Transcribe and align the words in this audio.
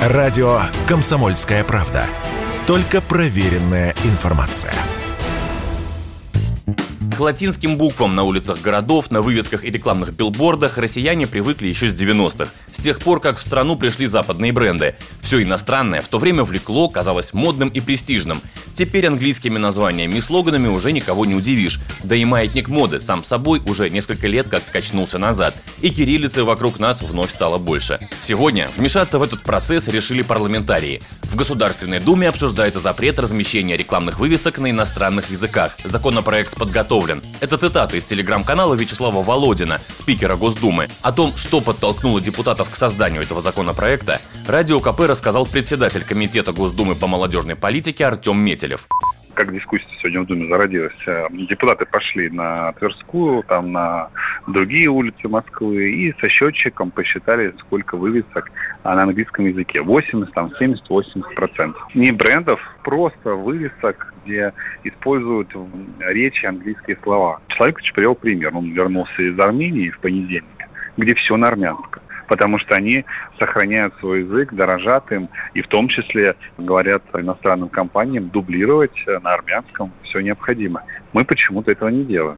Радио 0.00 0.62
«Комсомольская 0.88 1.62
правда». 1.62 2.06
Только 2.66 3.02
проверенная 3.02 3.94
информация. 4.04 4.72
К 7.14 7.20
латинским 7.20 7.76
буквам 7.76 8.14
на 8.14 8.22
улицах 8.22 8.62
городов, 8.62 9.10
на 9.10 9.20
вывесках 9.20 9.62
и 9.62 9.70
рекламных 9.70 10.14
билбордах 10.14 10.78
россияне 10.78 11.26
привыкли 11.26 11.68
еще 11.68 11.90
с 11.90 11.94
90-х, 11.94 12.50
с 12.72 12.78
тех 12.78 12.98
пор, 12.98 13.20
как 13.20 13.36
в 13.36 13.42
страну 13.42 13.76
пришли 13.76 14.06
западные 14.06 14.52
бренды. 14.52 14.94
Все 15.20 15.42
иностранное 15.42 16.00
в 16.00 16.08
то 16.08 16.18
время 16.18 16.44
влекло, 16.44 16.88
казалось 16.88 17.34
модным 17.34 17.68
и 17.68 17.80
престижным. 17.80 18.40
Теперь 18.74 19.06
английскими 19.06 19.58
названиями 19.58 20.16
и 20.16 20.20
слоганами 20.20 20.68
уже 20.68 20.92
никого 20.92 21.26
не 21.26 21.34
удивишь. 21.34 21.80
Да 22.02 22.14
и 22.14 22.24
маятник 22.24 22.68
моды 22.68 23.00
сам 23.00 23.24
собой 23.24 23.60
уже 23.66 23.90
несколько 23.90 24.26
лет 24.26 24.48
как 24.48 24.62
качнулся 24.70 25.18
назад. 25.18 25.54
И 25.80 25.90
кириллицы 25.90 26.44
вокруг 26.44 26.78
нас 26.78 27.02
вновь 27.02 27.30
стало 27.30 27.58
больше. 27.58 27.98
Сегодня 28.20 28.70
вмешаться 28.76 29.18
в 29.18 29.22
этот 29.22 29.42
процесс 29.42 29.88
решили 29.88 30.22
парламентарии. 30.22 31.02
В 31.22 31.36
Государственной 31.36 32.00
Думе 32.00 32.28
обсуждается 32.28 32.80
запрет 32.80 33.18
размещения 33.18 33.76
рекламных 33.76 34.18
вывесок 34.18 34.58
на 34.58 34.70
иностранных 34.70 35.30
языках. 35.30 35.76
Законопроект 35.84 36.56
подготовлен. 36.56 37.22
Это 37.40 37.56
цитата 37.56 37.96
из 37.96 38.04
телеграм-канала 38.04 38.74
Вячеслава 38.74 39.22
Володина, 39.22 39.80
спикера 39.94 40.36
Госдумы. 40.36 40.88
О 41.02 41.12
том, 41.12 41.36
что 41.36 41.60
подтолкнуло 41.60 42.20
депутатов 42.20 42.70
к 42.70 42.76
созданию 42.76 43.22
этого 43.22 43.40
законопроекта, 43.40 44.20
Радио 44.46 44.80
КП 44.80 45.00
рассказал 45.00 45.46
председатель 45.46 46.04
Комитета 46.04 46.52
Госдумы 46.52 46.94
по 46.94 47.06
молодежной 47.06 47.56
политике 47.56 48.06
Артем 48.06 48.38
Метелев 48.38 48.86
как 49.40 49.54
дискуссия 49.54 49.86
сегодня 50.00 50.20
в 50.20 50.26
Думе 50.26 50.48
зародилась. 50.48 50.92
Э, 51.06 51.26
депутаты 51.30 51.86
пошли 51.86 52.28
на 52.28 52.72
Тверскую, 52.72 53.42
там 53.44 53.72
на 53.72 54.10
другие 54.46 54.88
улицы 54.88 55.28
Москвы 55.28 55.92
и 55.92 56.14
со 56.20 56.28
счетчиком 56.28 56.90
посчитали, 56.90 57.54
сколько 57.60 57.96
вывесок 57.96 58.50
на 58.84 59.02
английском 59.02 59.46
языке. 59.46 59.80
80, 59.80 60.34
там 60.34 60.52
70-80 60.60 61.34
процентов. 61.34 61.88
Не 61.94 62.12
брендов, 62.12 62.60
просто 62.82 63.30
вывесок, 63.30 64.12
где 64.26 64.52
используют 64.84 65.54
в 65.54 65.70
речи 66.00 66.44
английские 66.44 66.98
слова. 67.02 67.40
Человек 67.48 67.78
привел 67.94 68.14
пример. 68.14 68.54
Он 68.54 68.70
вернулся 68.72 69.22
из 69.22 69.38
Армении 69.38 69.88
в 69.88 69.98
понедельник, 70.00 70.68
где 70.98 71.14
все 71.14 71.38
на 71.38 71.48
армянском 71.48 72.02
потому 72.30 72.60
что 72.60 72.76
они 72.76 73.04
сохраняют 73.40 73.92
свой 73.98 74.20
язык, 74.20 74.52
дорожат 74.52 75.10
им, 75.10 75.28
и 75.52 75.62
в 75.62 75.66
том 75.66 75.88
числе 75.88 76.36
говорят 76.58 77.02
иностранным 77.12 77.68
компаниям 77.68 78.28
дублировать 78.28 79.04
на 79.06 79.34
армянском 79.34 79.90
все 80.04 80.20
необходимо. 80.20 80.84
Мы 81.12 81.24
почему-то 81.24 81.72
этого 81.72 81.88
не 81.88 82.04
делаем. 82.04 82.36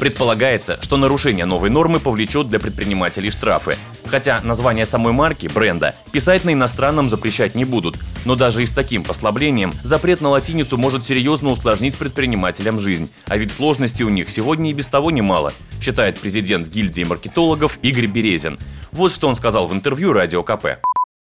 Предполагается, 0.00 0.78
что 0.82 0.96
нарушение 0.96 1.44
новой 1.44 1.70
нормы 1.70 2.00
повлечет 2.00 2.48
для 2.48 2.58
предпринимателей 2.58 3.30
штрафы. 3.30 3.76
Хотя 4.06 4.40
название 4.42 4.86
самой 4.86 5.12
марки, 5.12 5.46
бренда, 5.46 5.94
писать 6.12 6.44
на 6.44 6.52
иностранном 6.52 7.08
запрещать 7.08 7.54
не 7.54 7.64
будут. 7.64 7.96
Но 8.24 8.34
даже 8.34 8.62
и 8.62 8.66
с 8.66 8.70
таким 8.70 9.04
послаблением 9.04 9.72
запрет 9.82 10.20
на 10.20 10.30
латиницу 10.30 10.76
может 10.76 11.04
серьезно 11.04 11.50
усложнить 11.50 11.96
предпринимателям 11.96 12.78
жизнь. 12.78 13.10
А 13.26 13.36
ведь 13.36 13.52
сложностей 13.52 14.04
у 14.04 14.10
них 14.10 14.30
сегодня 14.30 14.70
и 14.70 14.74
без 14.74 14.88
того 14.88 15.10
немало, 15.10 15.52
считает 15.80 16.20
президент 16.20 16.68
гильдии 16.68 17.04
маркетологов 17.04 17.78
Игорь 17.82 18.06
Березин. 18.06 18.58
Вот 18.92 19.12
что 19.12 19.28
он 19.28 19.36
сказал 19.36 19.68
в 19.68 19.72
интервью 19.72 20.12
Радио 20.12 20.42
КП. 20.42 20.66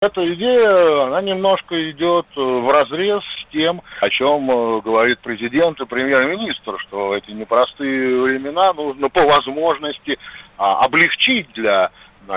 Эта 0.03 0.33
идея, 0.33 1.05
она 1.05 1.21
немножко 1.21 1.89
идет 1.89 2.25
э, 2.35 2.41
в 2.41 2.69
разрез 2.69 3.23
с 3.23 3.51
тем, 3.53 3.81
о 4.01 4.09
чем 4.09 4.51
э, 4.51 4.81
говорит 4.81 5.19
президент 5.19 5.79
и 5.79 5.85
премьер-министр, 5.85 6.77
что 6.79 7.15
эти 7.15 7.31
непростые 7.31 8.21
времена 8.21 8.73
нужно 8.73 9.07
по 9.07 9.21
возможности 9.21 10.19
а, 10.57 10.83
облегчить 10.83 11.47
для 11.53 11.89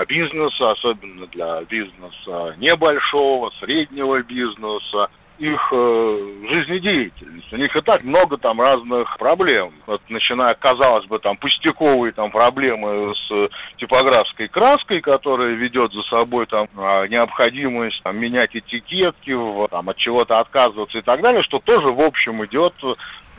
бизнеса, 0.07 0.71
особенно 0.71 1.27
для 1.27 1.61
бизнеса 1.63 2.55
небольшого, 2.57 3.51
среднего 3.59 4.23
бизнеса, 4.23 5.09
их 5.39 5.69
э, 5.71 6.33
жизнедеятельность. 6.49 7.51
У 7.51 7.57
них 7.57 7.75
и 7.75 7.81
так 7.81 8.03
много 8.03 8.37
там 8.37 8.59
разных 8.59 9.17
проблем. 9.17 9.73
Вот, 9.85 10.01
начиная, 10.09 10.53
казалось 10.55 11.05
бы, 11.05 11.19
там 11.19 11.37
пустяковые 11.37 12.11
там 12.11 12.31
проблемы 12.31 13.13
с 13.15 13.49
типографской 13.77 14.47
краской, 14.47 15.01
которая 15.01 15.53
ведет 15.53 15.93
за 15.93 16.01
собой 16.03 16.45
там 16.47 16.67
а, 16.75 17.05
необходимость 17.07 18.01
там, 18.03 18.17
менять 18.17 18.55
этикетки, 18.55 19.31
в, 19.31 19.67
там, 19.69 19.89
от 19.89 19.97
чего-то 19.97 20.39
отказываться 20.39 20.97
и 20.97 21.01
так 21.01 21.21
далее, 21.21 21.43
что 21.43 21.59
тоже, 21.59 21.87
в 21.87 22.01
общем, 22.01 22.43
идет 22.45 22.73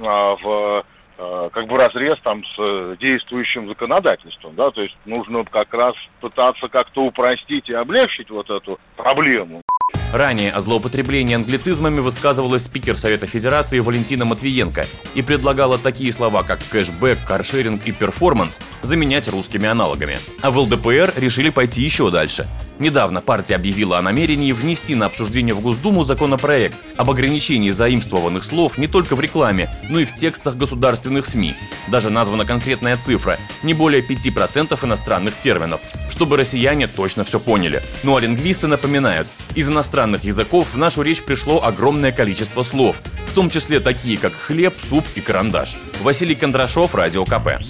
а, 0.01 0.37
в 0.37 0.85
а, 1.21 1.51
как 1.51 1.67
бы 1.67 1.77
разрез 1.77 2.17
там 2.23 2.45
с 2.45 2.97
действующим 3.01 3.67
законодательством, 3.67 4.55
да, 4.55 4.71
то 4.71 4.83
есть 4.83 4.97
нужно 5.05 5.45
как 5.45 5.75
раз 5.75 5.95
пытаться 6.21 6.69
как-то 6.69 7.03
упростить 7.03 7.69
и 7.69 7.75
облегчить 7.75 8.31
вот 8.31 8.49
эту 8.51 8.79
проблему. 8.97 9.63
Ранее 10.13 10.53
о 10.53 10.61
злоупотреблении 10.61 11.35
англицизмами 11.35 12.01
высказывалась 12.01 12.65
спикер 12.65 12.97
Совета 12.97 13.27
Федерации 13.27 13.79
Валентина 13.79 14.25
Матвиенко 14.25 14.87
и 15.15 15.21
предлагала 15.21 15.77
такие 15.77 16.13
слова, 16.13 16.43
как 16.43 16.61
кэшбэк, 16.71 17.19
каршеринг 17.27 17.87
и 17.87 17.93
перформанс 17.93 18.59
заменять 18.83 19.29
русскими 19.29 19.69
аналогами. 19.69 20.19
А 20.41 20.51
в 20.51 20.59
ЛДПР 20.59 21.13
решили 21.17 21.51
пойти 21.51 21.83
еще 21.83 22.11
дальше. 22.11 22.49
Недавно 22.79 23.21
партия 23.21 23.57
объявила 23.57 23.99
о 23.99 24.03
намерении 24.03 24.53
внести 24.53 24.95
на 24.95 25.07
обсуждение 25.07 25.55
в 25.55 25.61
Госдуму 25.61 26.05
законопроект 26.05 26.77
об 26.97 27.11
ограничении 27.11 27.71
заимствованных 27.71 28.45
слов 28.45 28.79
не 28.79 28.87
только 28.87 29.17
в 29.17 29.21
рекламе, 29.21 29.69
но 29.89 29.99
и 29.99 30.05
в 30.05 30.15
текстах 30.15 30.57
государственных 30.57 31.27
СМИ. 31.27 31.55
Даже 31.89 32.11
названа 32.11 32.45
конкретная 32.45 32.97
цифра– 32.97 33.41
не 33.63 33.75
более 33.75 34.03
5% 34.03 34.85
иностранных 34.85 35.39
терминов, 35.39 35.81
чтобы 36.11 36.37
россияне 36.37 36.87
точно 36.87 37.25
все 37.25 37.41
поняли. 37.41 37.83
Ну 38.05 38.17
а 38.17 38.21
лингвисты 38.21 38.69
напоминают, 38.69 39.27
из 39.55 39.69
иностранных 39.69 40.25
языков 40.25 40.75
в 40.75 40.79
нашу 40.79 41.03
речь 41.03 41.23
пришло 41.23 41.65
огромное 41.65 42.13
количество 42.13 42.63
слов, 42.63 43.01
в 43.27 43.35
том 43.35 43.51
числе 43.51 43.81
такие, 43.81 44.19
как 44.19 44.35
хлеб, 44.35 44.75
суп 44.79 45.05
и 45.17 45.21
карандаш. 45.21 45.77
Василий 46.01 46.37
Кондрашов, 46.37 46.95
Радио 46.95 47.25
КП. 47.25 47.61